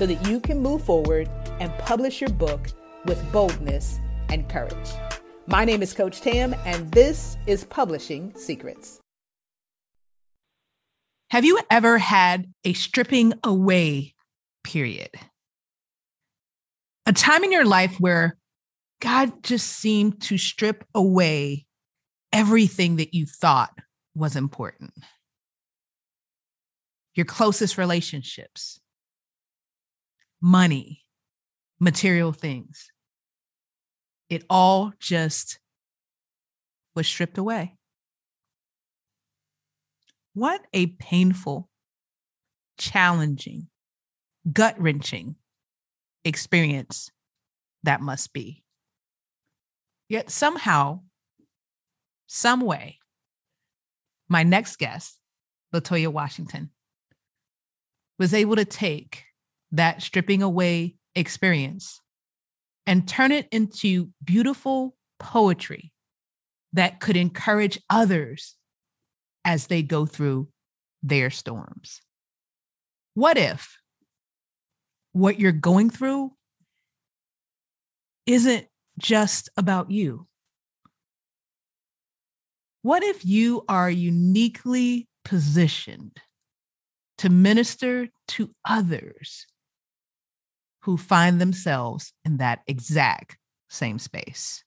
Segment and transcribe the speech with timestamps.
[0.00, 1.28] so that you can move forward
[1.60, 2.68] and publish your book
[3.04, 3.98] with boldness
[4.30, 4.88] and courage.
[5.46, 8.98] My name is Coach Tam, and this is Publishing Secrets.
[11.30, 14.14] Have you ever had a stripping away
[14.64, 15.10] period?
[17.04, 18.38] A time in your life where
[19.02, 21.66] God just seemed to strip away
[22.32, 23.74] everything that you thought
[24.14, 24.94] was important.
[27.14, 28.80] Your closest relationships,
[30.40, 31.04] money,
[31.78, 32.90] material things.
[34.28, 35.58] It all just
[36.94, 37.76] was stripped away.
[40.34, 41.68] What a painful,
[42.78, 43.68] challenging,
[44.50, 45.36] gut wrenching
[46.24, 47.10] experience
[47.82, 48.62] that must be.
[50.08, 51.00] Yet somehow,
[52.26, 52.98] some way,
[54.28, 55.18] my next guest,
[55.74, 56.70] Latoya Washington,
[58.18, 59.24] was able to take
[59.72, 62.00] that stripping away experience
[62.86, 65.92] and turn it into beautiful poetry
[66.72, 68.56] that could encourage others
[69.44, 70.48] as they go through
[71.02, 72.00] their storms.
[73.14, 73.78] What if
[75.12, 76.32] what you're going through
[78.26, 78.66] isn't
[78.98, 80.26] just about you?
[82.82, 86.18] What if you are uniquely positioned
[87.18, 89.46] to minister to others
[90.82, 93.36] who find themselves in that exact
[93.68, 94.64] same space?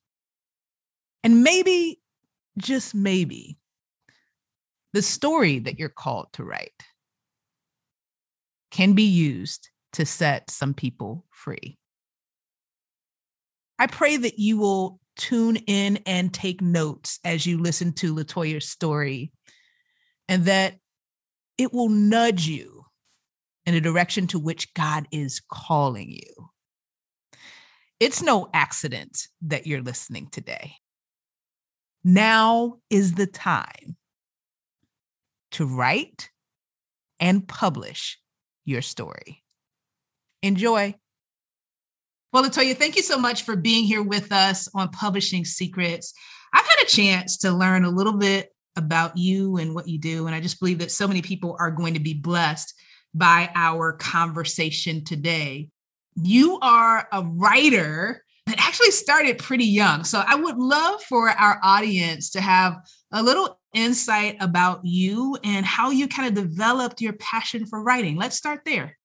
[1.23, 2.01] And maybe,
[2.57, 3.57] just maybe,
[4.93, 6.83] the story that you're called to write
[8.71, 11.77] can be used to set some people free.
[13.79, 18.67] I pray that you will tune in and take notes as you listen to Latoya's
[18.67, 19.31] story
[20.27, 20.75] and that
[21.57, 22.72] it will nudge you
[23.65, 26.49] in a direction to which God is calling you.
[27.99, 30.73] It's no accident that you're listening today.
[32.03, 33.95] Now is the time
[35.51, 36.29] to write
[37.19, 38.19] and publish
[38.65, 39.43] your story.
[40.41, 40.95] Enjoy.
[42.33, 46.13] Well, Latoya, thank you so much for being here with us on Publishing Secrets.
[46.51, 50.25] I've had a chance to learn a little bit about you and what you do.
[50.25, 52.73] And I just believe that so many people are going to be blessed
[53.13, 55.69] by our conversation today.
[56.15, 60.03] You are a writer that actually started pretty young.
[60.03, 62.77] So I would love for our audience to have
[63.11, 68.17] a little insight about you and how you kind of developed your passion for writing.
[68.17, 68.97] Let's start there.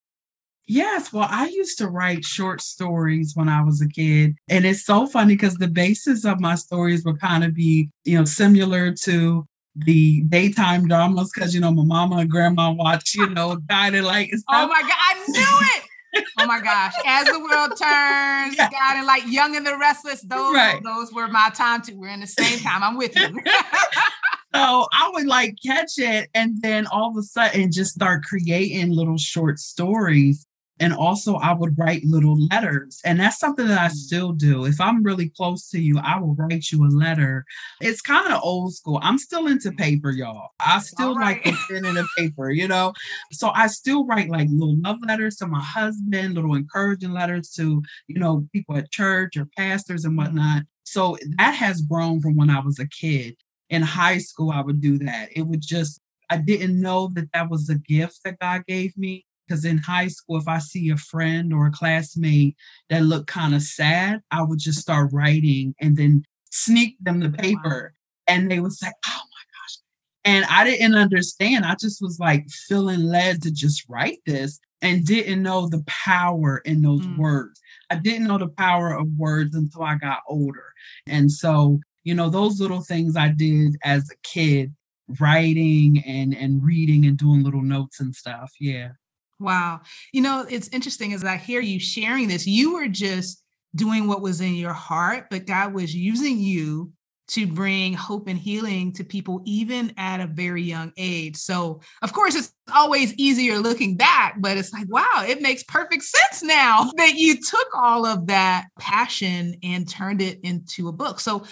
[0.71, 4.37] Yes, well, I used to write short stories when I was a kid.
[4.51, 8.19] And it's so funny because the basis of my stories would kind of be, you
[8.19, 9.48] know, similar to
[9.85, 14.31] the daytime dramas because, you know, my mama and grandma watch, you know, Guiding Light
[14.33, 14.55] and stuff.
[14.57, 16.25] Oh my God, I knew it.
[16.39, 16.95] oh my gosh.
[17.05, 18.71] As the world turns, yeah.
[18.71, 20.83] Guiding Light Young and the Restless, those, right.
[20.83, 21.97] those were my time too.
[21.97, 22.83] We're in the same time.
[22.83, 23.29] I'm with you.
[24.55, 28.91] so I would like catch it and then all of a sudden just start creating
[28.91, 30.47] little short stories
[30.81, 33.01] and also, I would write little letters.
[33.05, 33.93] And that's something that I mm.
[33.93, 34.65] still do.
[34.65, 37.45] If I'm really close to you, I will write you a letter.
[37.81, 39.01] It's kind of old school.
[39.03, 40.51] I'm still into paper, y'all.
[40.61, 41.45] I still right.
[41.45, 42.93] like the pen and the paper, you know?
[43.33, 47.83] So I still write like little love letters to my husband, little encouraging letters to,
[48.07, 50.63] you know, people at church or pastors and whatnot.
[50.85, 53.37] So that has grown from when I was a kid.
[53.71, 55.29] In high school, I would do that.
[55.37, 56.01] It would just,
[56.31, 60.09] I didn't know that that was a gift that God gave me because in high
[60.09, 62.57] school, if I see a friend or a classmate
[62.91, 67.31] that looked kind of sad, I would just start writing and then sneak them the
[67.31, 67.95] paper.
[68.27, 69.79] And they would say, Oh my gosh.
[70.25, 71.65] And I didn't understand.
[71.65, 76.59] I just was like feeling led to just write this and didn't know the power
[76.65, 77.19] in those mm.
[77.19, 77.61] words.
[77.91, 80.73] I didn't know the power of words until I got older.
[81.07, 84.75] And so, you know, those little things I did as a kid,
[85.19, 88.53] writing and and reading and doing little notes and stuff.
[88.61, 88.91] Yeah.
[89.39, 89.81] Wow.
[90.13, 93.43] You know, it's interesting as I hear you sharing this, you were just
[93.75, 96.93] doing what was in your heart, but God was using you
[97.29, 101.37] to bring hope and healing to people, even at a very young age.
[101.37, 106.05] So, of course, it's always easier looking back, but it's like, wow, it makes perfect
[106.05, 111.21] sense now that you took all of that passion and turned it into a book.
[111.21, 111.45] So,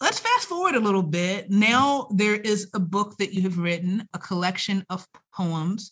[0.00, 1.50] let's fast forward a little bit.
[1.50, 5.90] Now, there is a book that you have written, a collection of poems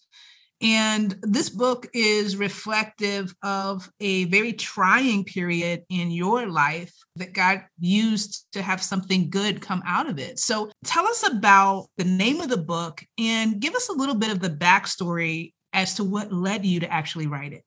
[0.61, 7.65] and this book is reflective of a very trying period in your life that God
[7.79, 10.39] used to have something good come out of it.
[10.39, 14.31] So tell us about the name of the book and give us a little bit
[14.31, 17.65] of the backstory as to what led you to actually write it.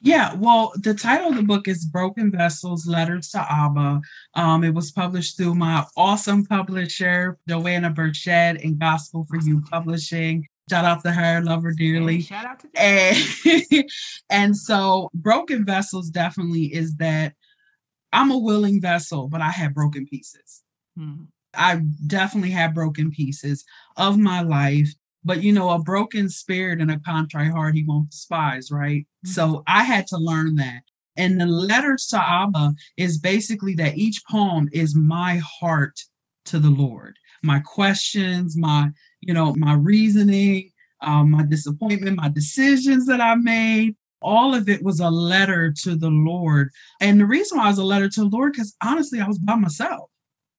[0.00, 4.00] Yeah, well, the title of the book is Broken Vessels Letters to Abba.
[4.34, 10.46] Um, it was published through my awesome publisher, Joanna Burchett and Gospel for You Publishing.
[10.68, 12.20] Shout out to her, love her dearly.
[12.20, 13.84] Shout out to and,
[14.30, 17.34] and so broken vessels definitely is that
[18.12, 20.62] I'm a willing vessel, but I have broken pieces.
[20.98, 21.24] Mm-hmm.
[21.54, 23.64] I definitely have broken pieces
[23.96, 24.90] of my life.
[25.24, 29.02] But you know, a broken spirit and a contrite heart he won't despise, right?
[29.02, 29.30] Mm-hmm.
[29.30, 30.82] So I had to learn that.
[31.16, 35.98] And the letters to Abba is basically that each poem is my heart
[36.46, 40.70] to the Lord, my questions, my you know, my reasoning,
[41.00, 43.96] um, my disappointment, my decisions that I made.
[44.20, 46.70] All of it was a letter to the Lord.
[47.00, 49.38] And the reason why I was a letter to the Lord, because honestly, I was
[49.38, 50.10] by myself.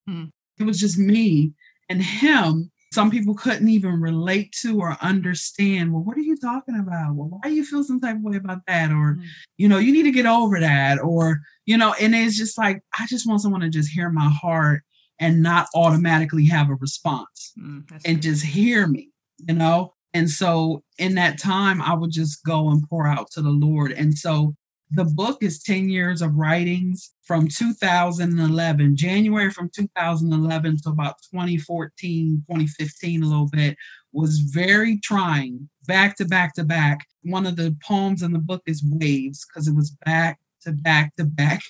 [0.07, 0.25] Hmm.
[0.59, 1.51] It was just me
[1.89, 2.71] and him.
[2.93, 5.93] Some people couldn't even relate to or understand.
[5.93, 7.15] Well, what are you talking about?
[7.15, 8.91] Well, why do you feel some type of way about that?
[8.91, 9.23] Or, hmm.
[9.57, 10.99] you know, you need to get over that.
[11.03, 14.29] Or, you know, and it's just like, I just want someone to just hear my
[14.29, 14.83] heart
[15.19, 19.09] and not automatically have a response mm, and just hear me,
[19.47, 19.93] you know?
[20.13, 23.91] And so in that time, I would just go and pour out to the Lord.
[23.91, 24.55] And so
[24.91, 32.43] the book is 10 years of writings from 2011, January from 2011 to about 2014,
[32.49, 33.77] 2015, a little bit,
[34.13, 37.05] was very trying, back to back to back.
[37.21, 41.15] One of the poems in the book is Waves, because it was back to back
[41.17, 41.61] to back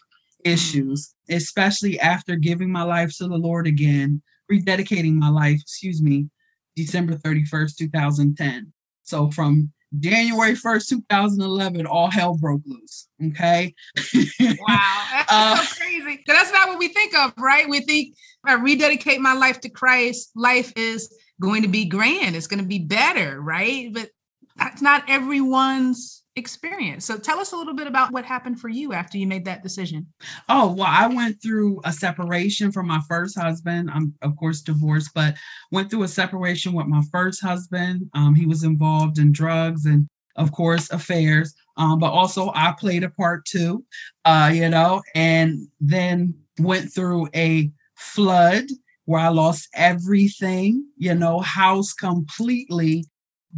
[0.43, 4.21] issues, especially after giving my life to the Lord again,
[4.51, 6.27] rededicating my life, excuse me,
[6.75, 8.71] December 31st, 2010.
[9.03, 13.07] So from January 1st, 2011, all hell broke loose.
[13.27, 13.73] Okay.
[14.17, 15.05] wow.
[15.11, 16.23] That's uh, so crazy.
[16.27, 17.67] That's not what we think of, right?
[17.67, 18.15] We think
[18.45, 22.67] I rededicate my life to Christ, life is going to be grand, it's going to
[22.67, 23.91] be better, right?
[23.93, 24.09] But
[24.57, 27.05] that's not everyone's experience.
[27.05, 29.61] So tell us a little bit about what happened for you after you made that
[29.61, 30.07] decision.
[30.47, 33.91] Oh, well, I went through a separation from my first husband.
[33.93, 35.35] I'm, of course, divorced, but
[35.71, 38.09] went through a separation with my first husband.
[38.15, 41.53] Um, he was involved in drugs and, of course, affairs.
[41.77, 43.85] Um, but also, I played a part too,
[44.25, 48.65] uh, you know, and then went through a flood
[49.05, 53.05] where I lost everything, you know, house completely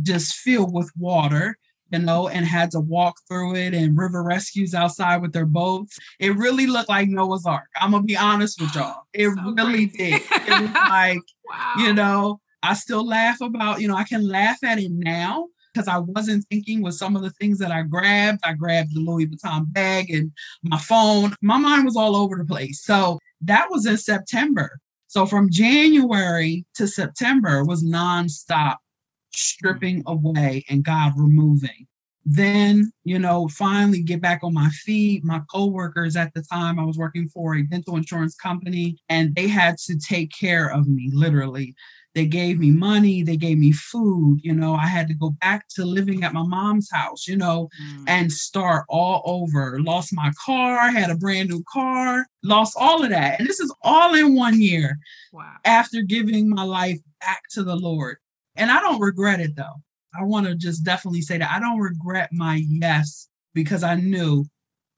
[0.01, 1.57] just filled with water
[1.91, 5.97] you know, and had to walk through it and river rescues outside with their boats.
[6.19, 7.67] It really looked like Noah's Ark.
[7.79, 9.03] I'm gonna be honest with y'all.
[9.13, 10.11] It so really crazy.
[10.11, 10.21] did.
[10.31, 11.73] It was like, wow.
[11.77, 15.87] you know, I still laugh about, you know, I can laugh at it now because
[15.87, 18.41] I wasn't thinking with some of the things that I grabbed.
[18.43, 20.31] I grabbed the Louis Vuitton bag and
[20.63, 21.33] my phone.
[21.41, 22.83] My mind was all over the place.
[22.83, 24.79] So that was in September.
[25.07, 28.77] So from January to September was nonstop
[29.33, 31.87] stripping away and God removing.
[32.23, 35.23] Then, you know, finally get back on my feet.
[35.23, 39.47] My coworkers at the time, I was working for a dental insurance company, and they
[39.47, 41.75] had to take care of me literally.
[42.13, 44.39] They gave me money, they gave me food.
[44.43, 47.69] You know, I had to go back to living at my mom's house, you know,
[47.81, 48.03] mm.
[48.07, 49.79] and start all over.
[49.81, 53.39] Lost my car, had a brand new car, lost all of that.
[53.39, 54.99] And this is all in one year
[55.31, 55.55] wow.
[55.63, 58.17] after giving my life back to the Lord.
[58.55, 59.81] And I don't regret it though.
[60.19, 64.45] I want to just definitely say that I don't regret my yes because I knew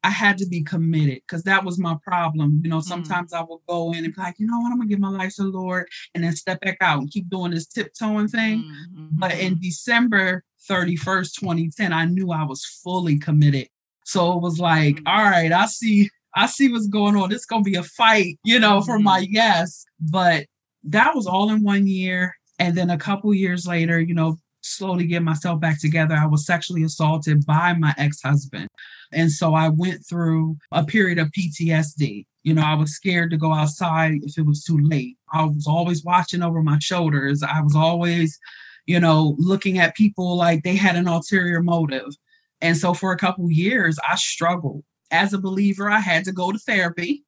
[0.04, 2.62] I had to be committed because that was my problem.
[2.64, 2.84] You know, mm.
[2.84, 3.38] sometimes mm.
[3.38, 5.36] I will go in and be like, you know what, I'm gonna give my life
[5.36, 8.60] to the Lord and then step back out and keep doing this tiptoeing thing.
[8.60, 9.08] Mm-hmm.
[9.14, 13.70] But in December 31st, 2010, I knew I was fully committed.
[14.06, 15.04] So it was like, mm.
[15.08, 17.32] all right, I see, I see what's going on.
[17.32, 18.86] It's gonna be a fight, you know, mm-hmm.
[18.86, 19.34] for my mm-hmm.
[19.34, 19.86] yes.
[20.02, 20.48] But
[20.84, 22.36] that was all in one year.
[22.60, 26.16] And then a couple years later, you know, slowly get myself back together.
[26.16, 28.68] I was sexually assaulted by my ex husband.
[29.12, 32.26] And so I went through a period of PTSD.
[32.44, 35.18] You know, I was scared to go outside if it was too late.
[35.32, 37.44] I was always watching over my shoulders.
[37.44, 38.40] I was always,
[38.86, 42.16] you know, looking at people like they had an ulterior motive.
[42.62, 44.84] And so for a couple years, I struggled.
[45.12, 47.24] As a believer, I had to go to therapy.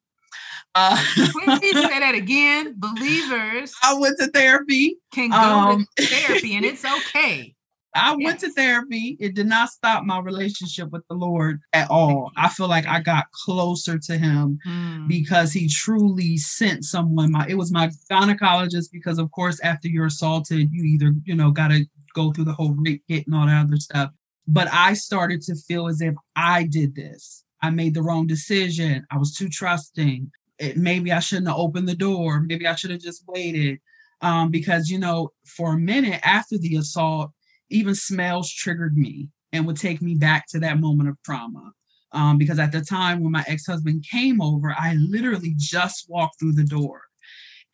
[0.76, 2.76] Uh, Please say that again.
[2.78, 3.74] Believers.
[3.82, 4.98] I went to therapy.
[5.14, 7.56] Can go um, to therapy, and it's okay.
[7.96, 8.26] I yes.
[8.26, 9.16] went to therapy.
[9.22, 12.30] It did not stop my relationship with the Lord at all.
[12.36, 15.08] I feel like I got closer to him mm.
[15.08, 17.32] because he truly sent someone.
[17.32, 21.52] My it was my gynecologist because of course after you're assaulted, you either, you know,
[21.52, 24.12] gotta go through the whole rape kit and all that other stuff.
[24.46, 27.46] But I started to feel as if I did this.
[27.62, 29.06] I made the wrong decision.
[29.10, 30.30] I was too trusting.
[30.60, 32.42] It, maybe I shouldn't have opened the door.
[32.42, 33.80] Maybe I should have just waited.
[34.22, 37.32] Um, because you know, for a minute after the assault,
[37.70, 41.72] even smells triggered me and would take me back to that moment of trauma.
[42.12, 46.54] Um, because at the time when my ex-husband came over, I literally just walked through
[46.54, 47.02] the door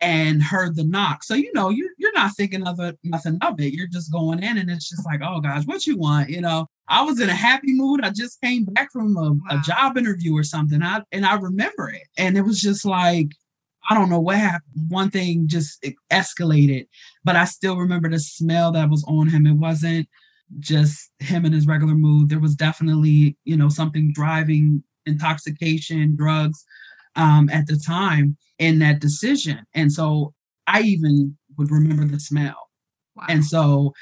[0.02, 1.24] and heard the knock.
[1.24, 3.74] So you know, you you're not thinking of it, nothing of it.
[3.74, 6.30] You're just going in, and it's just like, oh gosh, what you want?
[6.30, 8.02] You know, I was in a happy mood.
[8.04, 9.40] I just came back from a, wow.
[9.52, 10.82] a job interview or something.
[10.82, 13.28] I and I remember it, and it was just like,
[13.90, 14.90] I don't know what happened.
[14.90, 16.88] One thing just escalated,
[17.24, 19.46] but I still remember the smell that was on him.
[19.46, 20.10] It wasn't
[20.60, 22.30] just him in his regular mood.
[22.30, 26.66] There was definitely, you know, something driving intoxication, drugs
[27.16, 29.66] um, at the time in that decision.
[29.74, 30.34] And so
[30.68, 32.70] I even would remember the smell.
[33.16, 33.26] Wow.
[33.30, 33.94] And so,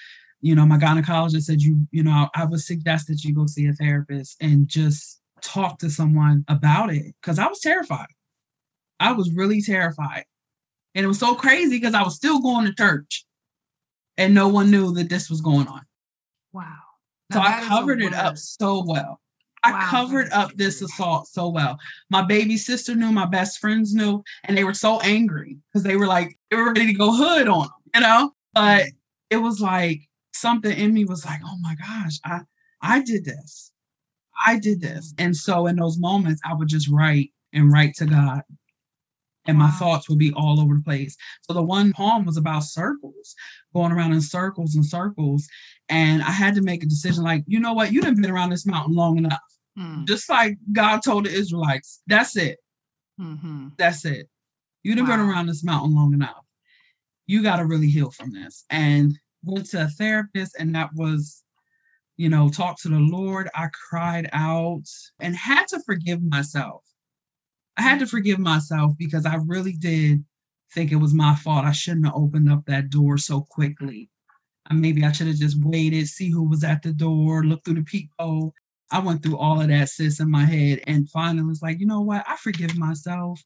[0.42, 3.68] you know, my gynecologist said, you, you know, I would suggest that you go see
[3.68, 8.08] a therapist and just talk to someone about it because I was terrified.
[9.00, 10.25] I was really terrified.
[10.96, 13.25] And it was so crazy because I was still going to church
[14.18, 15.82] and no one knew that this was going on.
[16.51, 16.75] Wow.
[17.32, 19.22] So I covered it up so well.
[19.63, 19.88] I wow.
[19.89, 21.78] covered up this assault so well.
[22.10, 25.96] My baby sister knew, my best friends knew, and they were so angry because they
[25.96, 28.32] were like, they were ready to go hood on them, you know?
[28.54, 28.89] But mm-hmm.
[29.32, 30.01] it was like
[30.34, 32.42] something in me was like, oh my gosh, I
[32.82, 33.72] I did this.
[34.46, 35.13] I did this.
[35.13, 35.25] Mm-hmm.
[35.25, 38.44] And so in those moments, I would just write and write to God
[39.50, 41.18] and my thoughts would be all over the place.
[41.41, 43.34] So the one poem was about circles,
[43.74, 45.48] going around in circles and circles.
[45.89, 47.91] And I had to make a decision like, you know what?
[47.91, 49.39] You didn't been around this mountain long enough.
[49.77, 50.08] Mm.
[50.08, 52.60] Just like God told the Israelites, that's it.
[53.20, 53.70] Mm-hmm.
[53.77, 54.29] That's it.
[54.84, 55.18] You didn't wow.
[55.18, 56.46] been around this mountain long enough.
[57.25, 58.65] You got to really heal from this.
[58.70, 61.44] And went to a therapist, and that was,
[62.18, 63.50] you know, talk to the Lord.
[63.56, 64.84] I cried out
[65.20, 66.84] and had to forgive myself
[67.79, 70.25] I had to forgive myself because I really did
[70.74, 71.63] think it was my fault.
[71.63, 74.09] I shouldn't have opened up that door so quickly.
[74.69, 77.83] Maybe I should have just waited, see who was at the door, look through the
[77.83, 78.53] peephole.
[78.91, 80.81] I went through all of that, sis, in my head.
[80.88, 82.25] And finally was like, you know what?
[82.27, 83.41] I forgive myself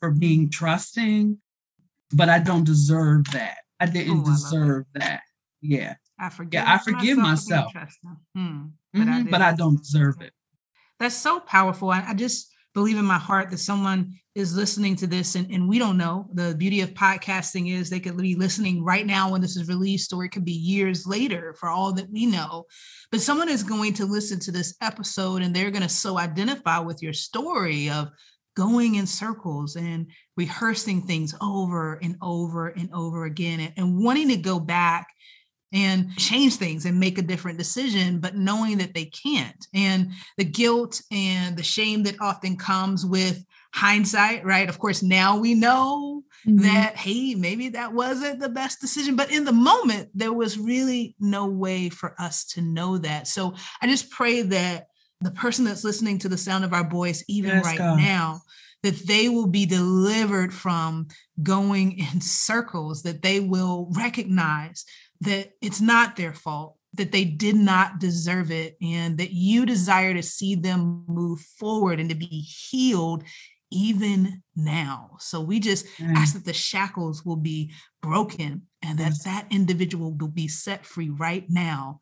[0.00, 1.38] for being trusting,
[2.14, 3.58] but I don't deserve that.
[3.78, 5.22] I didn't Ooh, deserve I that.
[5.60, 5.96] Yeah.
[6.18, 6.62] I forgive.
[6.62, 7.74] Yeah, I forgive myself.
[7.74, 7.92] myself.
[8.34, 8.62] Hmm.
[8.94, 10.32] But, mm-hmm, I but I don't deserve it.
[10.98, 11.90] That's so powerful.
[11.90, 15.66] I, I just believe in my heart that someone is listening to this and, and
[15.66, 16.28] we don't know.
[16.34, 20.12] The beauty of podcasting is they could be listening right now when this is released,
[20.12, 22.66] or it could be years later for all that we know.
[23.10, 26.78] But someone is going to listen to this episode and they're going to so identify
[26.78, 28.10] with your story of
[28.56, 34.28] going in circles and rehearsing things over and over and over again and, and wanting
[34.28, 35.06] to go back
[35.76, 39.66] and change things and make a different decision, but knowing that they can't.
[39.74, 44.70] And the guilt and the shame that often comes with hindsight, right?
[44.70, 46.62] Of course, now we know mm-hmm.
[46.62, 49.16] that, hey, maybe that wasn't the best decision.
[49.16, 53.28] But in the moment, there was really no way for us to know that.
[53.28, 54.86] So I just pray that
[55.20, 57.98] the person that's listening to the sound of our voice, even yes, right God.
[57.98, 58.40] now,
[58.82, 61.08] that they will be delivered from
[61.42, 64.86] going in circles, that they will recognize
[65.20, 70.14] that it's not their fault, that they did not deserve it, and that you desire
[70.14, 73.24] to see them move forward and to be healed
[73.70, 75.16] even now.
[75.18, 76.14] So we just mm.
[76.14, 81.10] ask that the shackles will be broken and that that individual will be set free
[81.10, 82.00] right now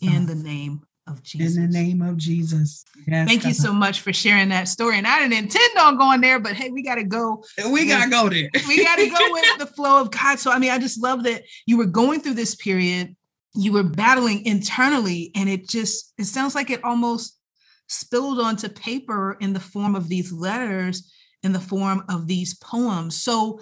[0.00, 1.56] in the name of Jesus.
[1.56, 2.84] In the name of Jesus.
[3.06, 4.98] Yes, Thank you so much for sharing that story.
[4.98, 7.44] And I didn't intend on going there, but hey, we got to go.
[7.70, 8.50] We got to go there.
[8.68, 10.38] we got to go with the flow of God.
[10.38, 13.14] So, I mean, I just love that you were going through this period,
[13.54, 17.38] you were battling internally, and it just, it sounds like it almost
[17.88, 23.22] spilled onto paper in the form of these letters, in the form of these poems.
[23.22, 23.60] So,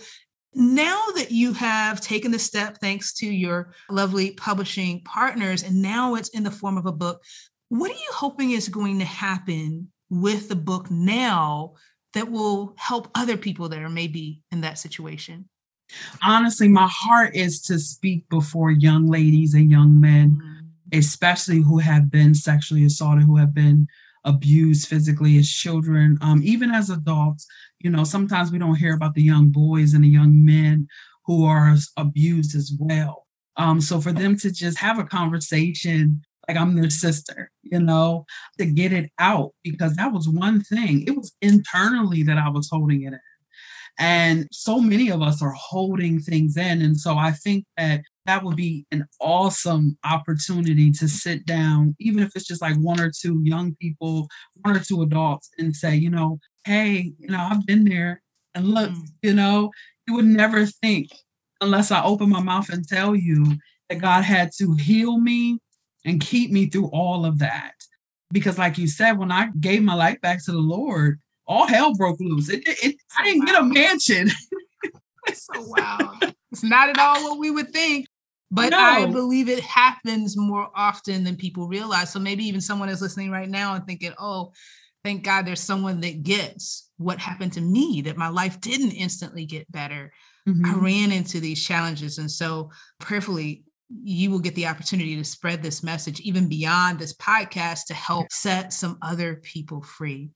[0.55, 6.15] now that you have taken the step thanks to your lovely publishing partners and now
[6.15, 7.23] it's in the form of a book
[7.69, 11.75] what are you hoping is going to happen with the book now
[12.13, 15.49] that will help other people that are maybe in that situation
[16.23, 20.99] honestly my heart is to speak before young ladies and young men mm-hmm.
[20.99, 23.87] especially who have been sexually assaulted who have been
[24.25, 27.47] abused physically as children, um, even as adults.
[27.81, 30.89] You know, sometimes we don't hear about the young boys and the young men
[31.27, 33.27] who are abused as well.
[33.57, 38.27] Um, so for them to just have a conversation like I'm their sister, you know,
[38.59, 41.07] to get it out because that was one thing.
[41.07, 43.21] It was internally that I was holding it in.
[43.99, 46.83] And so many of us are holding things in.
[46.83, 52.23] And so I think that that would be an awesome opportunity to sit down, even
[52.23, 54.29] if it's just like one or two young people,
[54.63, 58.23] one or two adults, and say, you know, hey, you know, I've been there.
[58.55, 59.07] And look, mm.
[59.23, 59.71] you know,
[60.07, 61.09] you would never think
[61.61, 63.45] unless I open my mouth and tell you
[63.89, 65.59] that God had to heal me
[66.05, 67.75] and keep me through all of that.
[68.33, 71.95] Because, like you said, when I gave my life back to the Lord, all hell
[71.95, 72.49] broke loose.
[72.49, 74.31] It, it, it I didn't get a mansion.
[75.33, 76.19] so wow.
[76.51, 78.07] It's not at all what we would think,
[78.51, 78.79] but no.
[78.79, 82.13] I believe it happens more often than people realize.
[82.13, 84.53] So maybe even someone is listening right now and thinking, oh,
[85.03, 89.45] thank God there's someone that gets what happened to me, that my life didn't instantly
[89.45, 90.13] get better.
[90.49, 90.67] Mm-hmm.
[90.67, 92.19] I ran into these challenges.
[92.19, 92.71] And so
[93.01, 93.65] prayerfully,
[94.03, 98.27] you will get the opportunity to spread this message even beyond this podcast to help
[98.31, 100.31] set some other people free.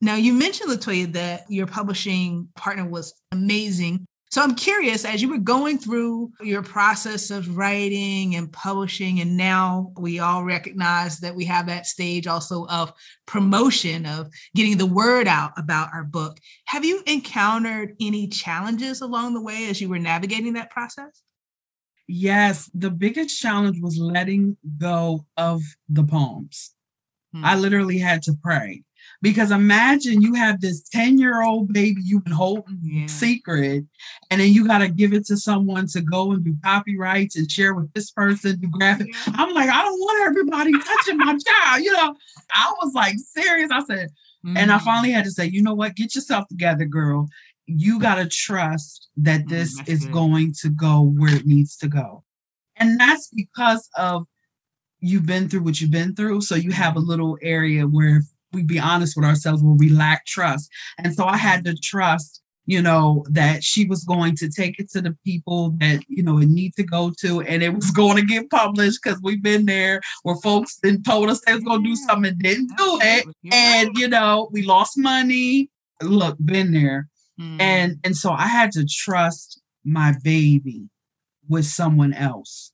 [0.00, 4.04] Now, you mentioned, Latoya, that your publishing partner was amazing.
[4.32, 9.36] So I'm curious, as you were going through your process of writing and publishing, and
[9.36, 12.94] now we all recognize that we have that stage also of
[13.26, 16.38] promotion, of getting the word out about our book.
[16.64, 21.22] Have you encountered any challenges along the way as you were navigating that process?
[22.08, 25.60] Yes, the biggest challenge was letting go of
[25.90, 26.70] the poems.
[27.34, 27.44] Hmm.
[27.44, 28.82] I literally had to pray
[29.22, 33.06] because imagine you have this 10 year old baby you've been holding yeah.
[33.06, 33.84] secret,
[34.30, 37.50] and then you got to give it to someone to go and do copyrights and
[37.50, 39.08] share with this person, do graphic.
[39.08, 39.34] Yeah.
[39.36, 41.82] I'm like, I don't want everybody touching my child.
[41.82, 42.14] You know,
[42.54, 43.70] I was like serious.
[43.72, 44.10] I said,
[44.44, 44.56] mm-hmm.
[44.56, 44.84] and I hmm.
[44.84, 45.94] finally had to say, you know what?
[45.94, 47.28] Get yourself together, girl
[47.66, 50.12] you got to trust that mm, this mm, is good.
[50.12, 52.24] going to go where it needs to go.
[52.76, 54.26] And that's because of
[55.00, 56.40] you've been through what you've been through.
[56.40, 57.08] So you have a mm-hmm.
[57.08, 60.70] little area where we be honest with ourselves where we lack trust.
[60.98, 64.90] And so I had to trust, you know, that she was going to take it
[64.90, 68.16] to the people that, you know, it need to go to and it was going
[68.16, 71.82] to get published because we've been there where folks then told us they was going
[71.82, 73.26] to do something and didn't do it.
[73.52, 75.70] And, you know, we lost money.
[76.02, 77.08] Look, been there.
[77.40, 77.60] Mm.
[77.60, 80.88] And and so I had to trust my baby
[81.48, 82.72] with someone else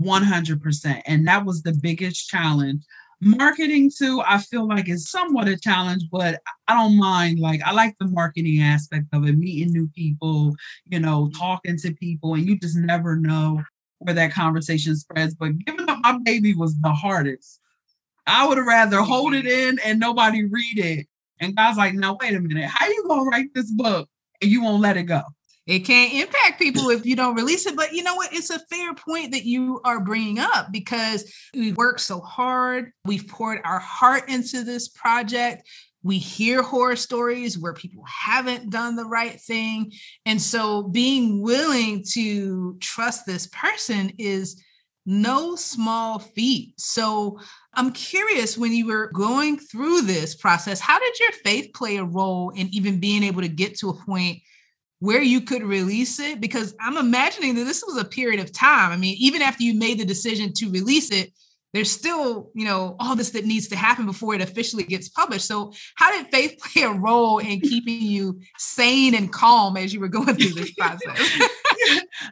[0.00, 1.02] 100%.
[1.06, 2.82] And that was the biggest challenge.
[3.20, 7.40] Marketing too, I feel like is somewhat a challenge, but I don't mind.
[7.40, 10.54] Like I like the marketing aspect of it, meeting new people,
[10.86, 11.38] you know, mm-hmm.
[11.38, 13.62] talking to people, and you just never know
[13.98, 15.34] where that conversation spreads.
[15.34, 17.60] But giving up my baby was the hardest.
[18.26, 21.06] I would have rather hold it in and nobody read it
[21.40, 22.68] and God's like, no, wait a minute.
[22.68, 24.08] How you gonna write this book
[24.40, 25.22] and you won't let it go?
[25.68, 27.76] It can't impact people if you don't release it.
[27.76, 28.32] But you know what?
[28.32, 32.90] It's a fair point that you are bringing up because we worked so hard.
[33.04, 35.68] We've poured our heart into this project.
[36.02, 39.92] We hear horror stories where people haven't done the right thing.
[40.24, 44.62] And so being willing to trust this person is
[45.04, 46.80] no small feat.
[46.80, 47.40] So
[47.74, 52.04] I'm curious when you were going through this process, how did your faith play a
[52.04, 54.38] role in even being able to get to a point
[55.00, 56.40] where you could release it?
[56.40, 58.92] Because I'm imagining that this was a period of time.
[58.92, 61.32] I mean, even after you made the decision to release it,
[61.74, 65.46] there's still, you know, all this that needs to happen before it officially gets published.
[65.46, 70.00] So, how did faith play a role in keeping you sane and calm as you
[70.00, 71.40] were going through this process?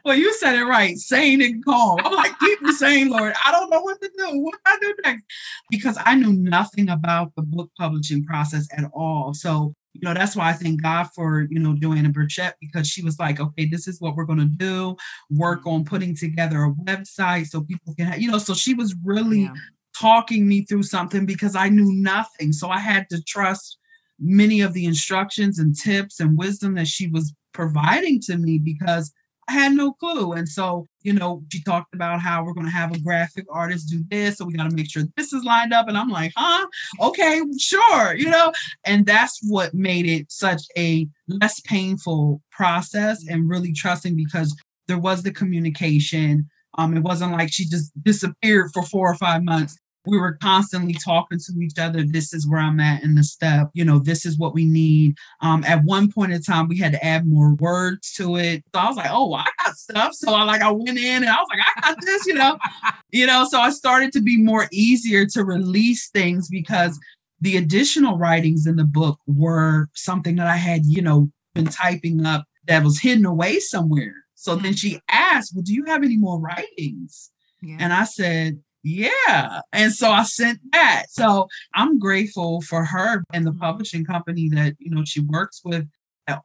[0.03, 1.99] well, you said it right, sane and calm.
[2.03, 3.33] I'm like, keep me sane, Lord.
[3.45, 4.39] I don't know what to do.
[4.39, 5.23] What do I do next?
[5.69, 9.35] Because I knew nothing about the book publishing process at all.
[9.35, 13.03] So you know, that's why I thank God for, you know, Joanna Burchett because she
[13.03, 14.95] was like, okay, this is what we're going to do,
[15.29, 15.69] work mm-hmm.
[15.69, 19.41] on putting together a website so people can, have, you know, so she was really
[19.41, 19.53] yeah.
[19.99, 22.53] talking me through something because I knew nothing.
[22.53, 23.77] So I had to trust
[24.19, 29.11] many of the instructions and tips and wisdom that she was providing to me because
[29.49, 30.33] Had no clue.
[30.33, 33.89] And so, you know, she talked about how we're going to have a graphic artist
[33.89, 34.37] do this.
[34.37, 35.87] So we got to make sure this is lined up.
[35.87, 36.67] And I'm like, huh?
[36.99, 38.13] Okay, sure.
[38.15, 38.51] You know,
[38.85, 44.55] and that's what made it such a less painful process and really trusting because
[44.87, 46.49] there was the communication.
[46.77, 50.93] Um, it wasn't like she just disappeared for four or five months we were constantly
[50.93, 52.03] talking to each other.
[52.03, 53.69] This is where I'm at in the step.
[53.73, 55.15] You know, this is what we need.
[55.41, 58.63] Um, at one point in time, we had to add more words to it.
[58.73, 60.13] So I was like, oh, I got stuff.
[60.13, 62.57] So I like I went in and I was like, I got this, you know,
[63.11, 63.45] you know.
[63.49, 66.99] So I started to be more easier to release things because
[67.41, 72.25] the additional writings in the book were something that I had, you know, been typing
[72.25, 74.15] up that was hidden away somewhere.
[74.35, 77.31] So then she asked, Well, do you have any more writings?
[77.61, 77.77] Yeah.
[77.79, 79.61] And I said, Yeah.
[79.73, 81.07] And so I sent that.
[81.09, 83.59] So I'm grateful for her and the mm-hmm.
[83.59, 85.85] publishing company that, you know, she works with.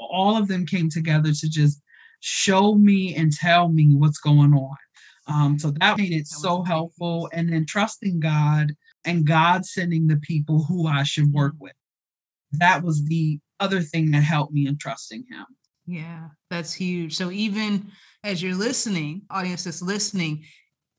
[0.00, 1.80] All of them came together to just
[2.20, 4.76] show me and tell me what's going on.
[5.28, 7.30] Um, so that made it so helpful.
[7.32, 8.72] And then trusting God
[9.04, 11.72] and God sending the people who I should work with.
[12.52, 15.46] That was the other thing that helped me in trusting Him.
[15.86, 17.16] Yeah, that's huge.
[17.16, 17.90] So even
[18.24, 20.44] as you're listening, audience that's listening,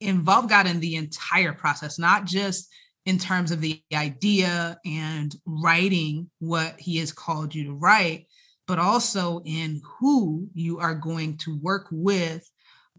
[0.03, 2.69] involve God in the entire process, not just
[3.05, 8.27] in terms of the idea and writing what He has called you to write,
[8.67, 12.49] but also in who you are going to work with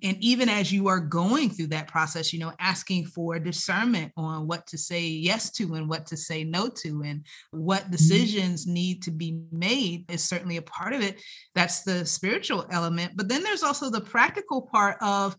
[0.03, 4.47] and even as you are going through that process you know asking for discernment on
[4.47, 7.93] what to say yes to and what to say no to and what mm-hmm.
[7.93, 11.21] decisions need to be made is certainly a part of it
[11.55, 15.37] that's the spiritual element but then there's also the practical part of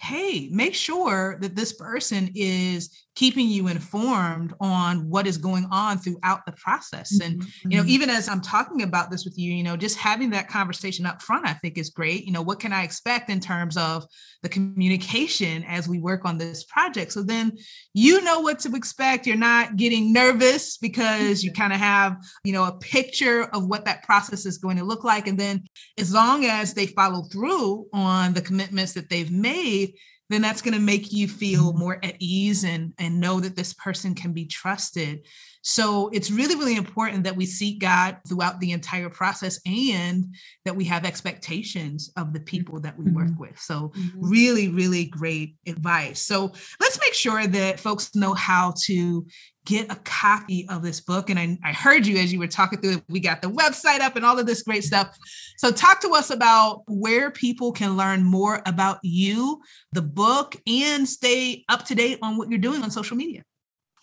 [0.00, 5.98] hey, make sure that this person is keeping you informed on what is going on
[5.98, 7.18] throughout the process.
[7.20, 7.70] And, mm-hmm.
[7.70, 7.90] you know, mm-hmm.
[7.90, 11.20] even as I'm talking about this with you, you know, just having that conversation up
[11.20, 12.26] front, I think is great.
[12.26, 14.06] You know, what can I expect in terms of
[14.44, 17.10] the communication as we work on this project?
[17.10, 17.58] So then
[17.92, 19.26] you know what to expect.
[19.26, 23.84] You're not getting nervous because you kind of have, you know, a picture of what
[23.86, 25.26] that process is going to look like.
[25.26, 25.64] And then
[25.98, 29.94] as long as they follow through on the commitments that they've made,
[30.28, 31.78] then that's going to make you feel mm-hmm.
[31.78, 35.26] more at ease and and know that this person can be trusted
[35.62, 40.24] so it's really really important that we seek god throughout the entire process and
[40.64, 43.40] that we have expectations of the people that we work mm-hmm.
[43.40, 44.18] with so mm-hmm.
[44.20, 49.26] really really great advice so let's make sure that folks know how to
[49.68, 51.28] get a copy of this book.
[51.28, 53.02] And I, I, heard you as you were talking through it.
[53.08, 55.16] We got the website up and all of this great stuff.
[55.58, 59.60] So, talk to us about where people can learn more about you,
[59.92, 63.42] the book, and stay up to date on what you're doing on social media.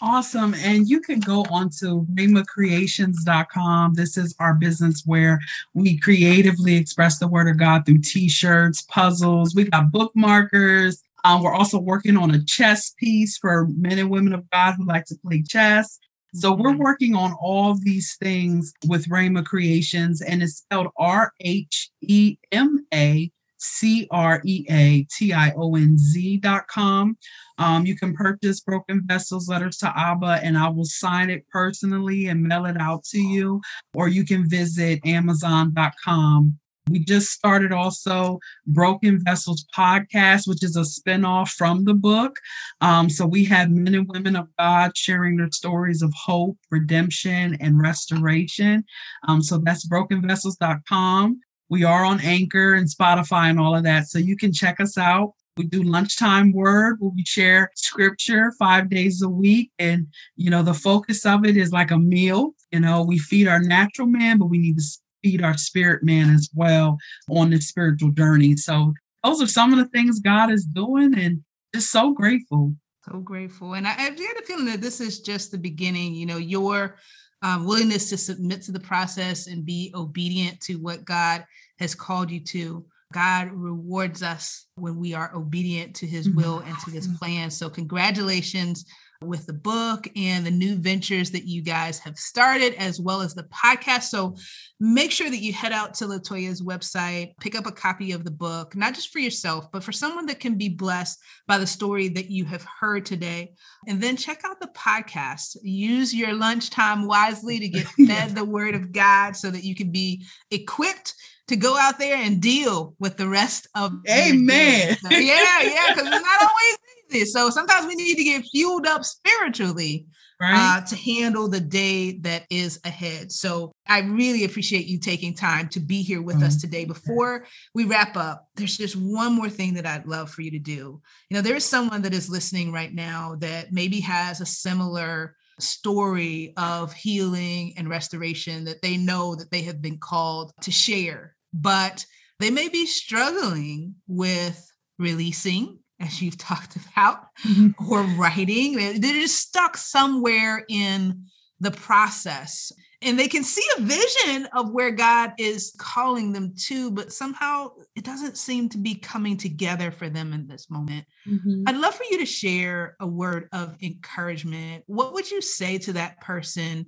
[0.02, 0.54] Awesome.
[0.56, 3.94] And you can go on to rhemacreationz.com.
[3.94, 5.40] This is our business where
[5.74, 9.56] we creatively express the word of God through t shirts, puzzles.
[9.56, 14.32] We got bookmarkers, um, we're also working on a chess piece for men and women
[14.32, 15.98] of God who like to play chess.
[16.36, 16.84] So we're mm-hmm.
[16.84, 22.86] working on all these things with Rhema Creations, and it's spelled R H E M
[22.94, 27.18] A C R E A T I O N Z dot com.
[27.58, 32.28] Um, you can purchase Broken Vessels Letters to Abba, and I will sign it personally
[32.28, 33.62] and mail it out to you.
[33.96, 40.82] Or you can visit Amazon.com we just started also Broken Vessels podcast, which is a
[40.82, 42.38] spinoff from the book.
[42.82, 47.58] Um, so we have men and women of God sharing their stories of hope, redemption,
[47.60, 48.86] and restoration.
[49.28, 51.42] Um, so that's brokenvessels.com.
[51.70, 54.08] We are on Anchor and Spotify and all of that.
[54.08, 55.34] So you can check us out.
[55.58, 59.72] We do lunchtime word where we share scripture five days a week.
[59.80, 62.54] And, you know, the focus of it is like a meal.
[62.72, 64.84] You know, we feed our natural man, but we need to
[65.26, 66.98] feed our spirit man as well
[67.30, 68.56] on this spiritual journey.
[68.56, 72.76] So those are some of the things God is doing and just so grateful.
[73.12, 73.74] So grateful.
[73.74, 76.98] And I, I get a feeling that this is just the beginning, you know, your
[77.42, 81.44] um, willingness to submit to the process and be obedient to what God
[81.80, 82.86] has called you to.
[83.14, 87.18] God rewards us when we are obedient to his will and to his mm-hmm.
[87.18, 87.52] plan.
[87.52, 88.86] So, congratulations
[89.28, 93.34] with the book and the new ventures that you guys have started, as well as
[93.34, 94.04] the podcast.
[94.04, 94.36] So
[94.80, 98.32] make sure that you head out to Latoya's website, pick up a copy of the
[98.32, 102.10] book, not just for yourself, but for someone that can be blessed by the story
[102.10, 103.54] that you have heard today.
[103.88, 105.58] And then check out the podcast.
[105.64, 109.92] Use your lunchtime wisely to get fed the word of God so that you can
[109.92, 111.14] be equipped
[111.48, 114.98] to go out there and deal with the rest of Amen.
[114.98, 116.78] So, yeah, yeah, because it's not always
[117.12, 117.26] easy.
[117.26, 120.08] So sometimes we need to get fueled up spiritually
[120.40, 120.78] right.
[120.78, 123.32] uh, to handle the day that is ahead.
[123.32, 126.46] So I really appreciate you taking time to be here with mm-hmm.
[126.46, 126.86] us today.
[126.86, 130.60] Before we wrap up, there's just one more thing that I'd love for you to
[130.60, 131.02] do.
[131.30, 135.36] You know, there is someone that is listening right now that maybe has a similar
[135.58, 141.36] story of healing and restoration that they know that they have been called to share
[141.56, 142.06] but
[142.40, 147.92] they may be struggling with releasing, as you've talked about, mm-hmm.
[147.92, 148.76] or writing.
[148.76, 151.26] They're just stuck somewhere in
[151.60, 152.72] the process.
[153.02, 157.70] and they can see a vision of where God is calling them to, but somehow
[157.96, 161.06] it doesn't seem to be coming together for them in this moment.
[161.28, 161.64] Mm-hmm.
[161.68, 164.84] I'd love for you to share a word of encouragement.
[164.88, 166.88] What would you say to that person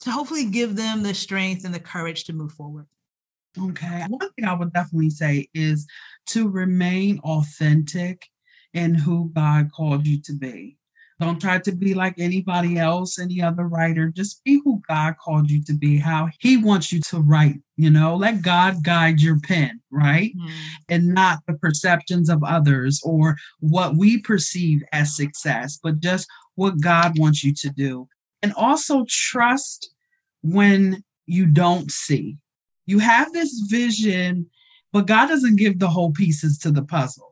[0.00, 2.86] to hopefully give them the strength and the courage to move forward?
[3.60, 4.04] Okay.
[4.08, 5.86] One thing I would definitely say is
[6.28, 8.28] to remain authentic
[8.74, 10.78] in who God called you to be.
[11.20, 14.08] Don't try to be like anybody else, any other writer.
[14.08, 17.60] Just be who God called you to be, how He wants you to write.
[17.76, 20.32] You know, let God guide your pen, right?
[20.36, 20.50] Mm.
[20.88, 26.80] And not the perceptions of others or what we perceive as success, but just what
[26.80, 28.08] God wants you to do.
[28.42, 29.90] And also trust
[30.42, 32.36] when you don't see.
[32.86, 34.48] You have this vision,
[34.92, 37.27] but God doesn't give the whole pieces to the puzzle.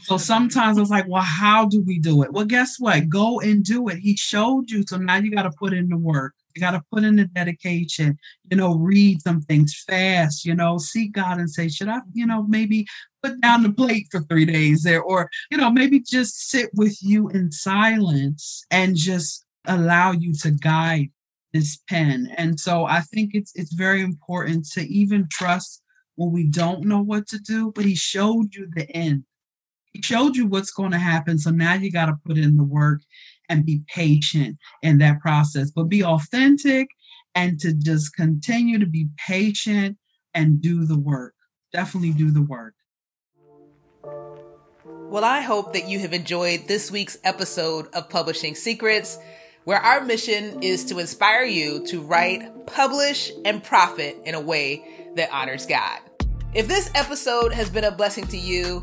[0.00, 2.32] So sometimes it's like, well, how do we do it?
[2.32, 3.08] Well, guess what?
[3.08, 3.98] Go and do it.
[3.98, 4.84] He showed you.
[4.86, 6.34] So now you got to put in the work.
[6.54, 8.16] You got to put in the dedication,
[8.50, 12.26] you know, read some things fast, you know, seek God and say, should I, you
[12.26, 12.86] know, maybe
[13.22, 16.96] put down the plate for three days there, or, you know, maybe just sit with
[17.02, 21.10] you in silence and just allow you to guide
[21.52, 22.32] this pen.
[22.36, 25.82] And so I think it's it's very important to even trust
[26.16, 29.24] when we don't know what to do, but he showed you the end.
[30.02, 31.38] Showed you what's going to happen.
[31.38, 33.00] So now you got to put in the work
[33.48, 36.88] and be patient in that process, but be authentic
[37.34, 39.96] and to just continue to be patient
[40.34, 41.34] and do the work.
[41.72, 42.74] Definitely do the work.
[45.10, 49.18] Well, I hope that you have enjoyed this week's episode of Publishing Secrets,
[49.64, 54.84] where our mission is to inspire you to write, publish, and profit in a way
[55.14, 56.00] that honors God.
[56.52, 58.82] If this episode has been a blessing to you,